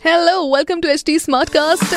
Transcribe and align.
hello 0.00 0.54
welcome 0.54 0.80
to 0.80 0.88
H 0.88 1.02
T 1.06 1.18
smart 1.18 1.48
cast 1.52 1.94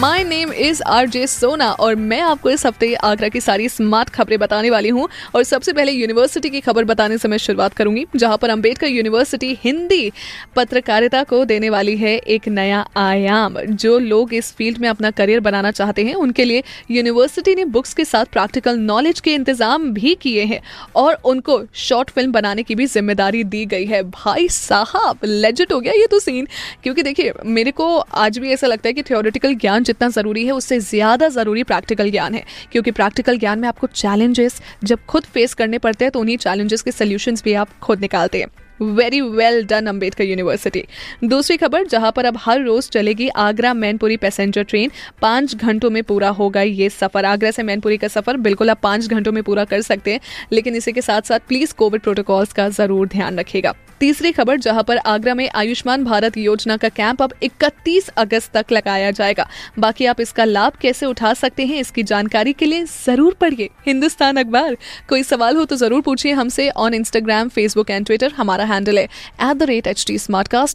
my 0.00 0.22
name 0.24 0.52
is 0.52 0.82
R 0.82 1.08
J 1.08 1.26
Sona 1.26 1.70
और 1.72 1.94
मैं 1.94 2.20
आपको 2.20 2.50
इस 2.50 2.64
हफ़्ते 2.66 2.92
आगरा 3.04 3.28
की 3.28 3.40
सारी 3.40 3.68
स्मार्ट 3.68 4.08
खबरें 4.10 4.38
बताने 4.38 4.70
वाली 4.70 4.88
हूँ। 4.88 5.06
और 5.34 5.42
सबसे 5.42 5.72
पहले 5.72 5.92
यूनिवर्सिटी 5.92 6.50
की 6.50 6.60
खबर 6.60 6.84
बताने 6.84 7.18
से 7.18 7.28
मैं 7.28 7.38
शुरुआत 7.38 7.74
करूँगी, 7.74 8.04
जहाँ 8.16 8.36
पर 8.36 8.50
अंबेडकर 8.50 8.86
यूनिवर्सिटी 8.86 9.58
हिंदी 9.64 10.10
पत्रकारिता 10.56 11.22
को 11.24 11.44
देने 11.44 11.70
वाली 11.70 11.96
है 11.96 12.16
एक 12.16 12.48
नया 12.48 12.84
आयाम। 12.96 13.58
जो 13.60 13.98
लोग 13.98 14.34
इस 14.34 14.52
फ़ील्ड 14.54 14.78
में 14.78 14.88
अपना 14.88 15.10
करियर 15.12 15.40
बनाना 15.40 15.70
चाहते 15.70 16.04
हैं, 16.04 16.14
उनके 16.16 16.44
लिए 16.44 16.62
यूनिवर्सिटी 16.90 17.54
ने 17.54 17.64
बुक्स 17.66 17.94
के 17.94 18.04
साथ 18.04 18.24
प्रैक्टिकल 18.32 18.78
नॉलेज 18.80 19.20
के 19.20 19.34
इंतज़ाम 19.34 19.90
भी 19.92 20.14
किए 20.22 20.44
हैं 20.44 20.60
और 20.96 21.20
उनको 21.24 21.60
शॉर्ट 21.84 22.10
फ़िल्म 22.10 22.32
बनाने 22.32 22.62
की 22.62 22.74
भी 22.74 22.86
ज़िम्मेदारी 22.88 23.44
दी 23.46 23.64
गई 23.66 23.86
है। 23.86 24.02
भाई 24.10 24.48
साहब 24.50 25.24
लेजिट 25.24 25.72
हो 25.72 25.80
गया 25.80 25.92
ये 25.92 26.06
तो 26.06 26.18
सीन 26.18 26.48
क्योंकि 26.82 27.02
देखिए 27.02 27.32
मेरे 27.46 27.70
को 27.70 27.86
आज 27.98 28.38
भी 28.38 28.52
ऐसा 28.52 28.66
लगता 28.66 28.88
है 28.88 28.92
कि 28.92 29.02
थियोरिटिकल 29.02 29.54
ज्ञान 29.56 29.84
जितना 29.84 30.08
ज़रूरी 30.10 30.44
है, 30.46 30.52
उससे 30.52 30.78
ज़्यादा 30.80 31.28
ज़रूरी 31.30 31.62
प्रैक्टिकल 31.64 32.10
ज्ञान 32.10 32.34
है। 32.34 32.44
क्योंकि 32.72 32.90
प्रैक्टिकल 32.92 33.38
ज्ञान 33.38 33.58
में 33.58 33.68
आपको 33.68 33.86
चैलेंजेस 33.86 34.60
जब 34.84 35.04
खुद 35.06 35.24
फेस 35.24 35.54
करने 35.54 35.78
पड़ते 35.78 36.04
हैं 36.04 36.12
तो 36.12 36.20
उन्हीं 36.20 36.36
चैलेंजेस 36.38 36.82
के 36.82 36.92
सोल्यूशंस 36.92 37.42
भी 37.44 37.54
आप 37.54 37.78
खुद 37.82 38.00
निकालते 38.00 38.38
हैं। 38.38 38.46
Very 38.80 39.20
well 39.20 39.64
done 39.66 39.86
Ambedkar 39.86 40.24
university 40.24 40.82
दूसरी 41.24 41.56
खबर, 41.56 41.86
जहाँ 41.86 42.10
पर 42.12 42.24
अब 42.24 42.38
हर 42.40 42.60
रोज 42.62 42.88
चलेगी 42.90 43.28
आगरा 43.28 43.72
मैनपुरी 43.74 44.16
पैसेंजर 44.16 44.62
ट्रेन 44.64 44.90
पाँच 45.22 45.54
घंटों 45.56 45.90
में 45.90 46.02
पूरा 46.02 46.28
होगा 46.30 46.62
ये 46.62 46.88
सफ़र। 46.90 47.24
आगरा 47.24 47.50
से 47.50 47.62
मैनपुरी 47.62 47.96
का 47.96 48.08
सफ़र 48.10 48.36
बिल्कुल 48.38 48.70
आप 48.70 48.80
पाँच 48.82 49.06
घंटों 49.06 49.32
में 49.32 49.42
पूरा 49.42 49.64
कर 49.64 49.80
सकते 49.82 50.12
हैं, 50.12 50.20
लेकिन 50.52 50.76
इसी 50.76 50.92
के 50.92 51.02
साथ 51.02 51.22
साथ 51.22 51.48
प्लीज़ 51.48 51.74
कोविड 51.74 52.02
प्रोटोकॉल्स 52.02 52.52
का 52.52 52.68
ज़रूर 52.70 53.08
ध्यान 53.08 53.38
रखेगा 53.38 53.74
तीसरी 54.00 54.32
खबर 54.32 54.56
जहाँ 54.58 54.82
पर 54.82 54.96
आगरा 54.98 55.34
में 55.34 55.48
आयुष्मान 55.54 56.04
भारत 56.04 56.36
योजना 56.36 56.76
का 56.76 56.88
कैंप 56.90 57.22
अब 57.22 57.32
31 57.44 58.08
अगस्त 58.18 58.52
तक 58.54 58.72
लगाया 58.72 59.10
जाएगा। 59.10 59.46
बाकी 59.78 60.06
आप 60.06 60.20
इसका 60.20 60.44
लाभ 60.44 60.72
कैसे 60.80 61.06
उठा 61.06 61.32
सकते 61.34 61.66
हैं 61.66 61.78
इसकी 61.80 62.02
जानकारी 62.04 62.52
के 62.52 62.66
लिए 62.66 62.84
ज़रूर 62.84 63.34
पढ़िए। 63.40 63.70
हिंदुस्तान 63.86 64.36
अखबार 64.36 64.76
कोई 65.08 65.22
सवाल 65.22 65.56
हो 65.56 65.64
तो 65.64 65.76
ज़रूर 65.76 66.00
पूछिए 66.00 66.32
हमसे 66.32 66.68
on 66.70 66.94
Instagram 66.94 67.48
Facebook 67.48 67.90
and 67.90 68.06
Twitter 68.06 68.32
हमारा 68.36 68.64
हैंडल 68.64 68.98
है 68.98 69.04
at 69.04 69.56
the 69.56 69.62
rate 69.62 69.86
H 69.86 70.04
T 70.06 70.18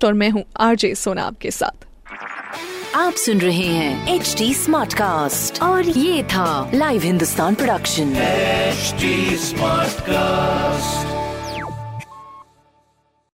और 0.05 0.13
मैं 0.13 0.29
हूँ 0.29 0.43
आरजे 0.59 0.93
सोना 0.95 1.23
आपके 1.23 1.51
साथ। 1.51 1.87
आप 2.95 3.13
सुन 3.15 3.39
रहे 3.41 3.65
हैं 3.65 4.15
एच 4.15 4.35
डी 4.37 4.53
स्मार्ट 4.53 4.93
कास्ट 4.93 5.61
और 5.63 5.89
ये 5.89 6.23
था 6.23 6.71
live 6.73 7.01
Hindustan 7.01 7.55
production 7.55 8.13
smart 9.39 10.01
cast 10.09 11.20